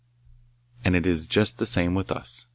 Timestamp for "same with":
1.67-2.11